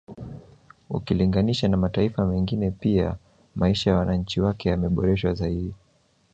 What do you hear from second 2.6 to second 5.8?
pia maisha ya wananchi wake yameboreshwa zaidi